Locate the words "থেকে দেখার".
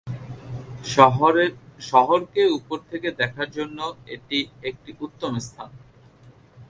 2.91-3.49